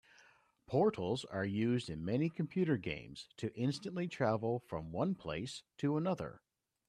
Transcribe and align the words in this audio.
Portals 0.65 1.25
are 1.25 1.45
used 1.45 1.87
in 1.87 2.03
many 2.03 2.27
computer 2.27 2.75
games 2.75 3.29
to 3.37 3.53
instantly 3.53 4.07
travel 4.07 4.57
from 4.61 4.91
one 4.91 5.13
place 5.13 5.61
to 5.77 5.95
another. 5.95 6.41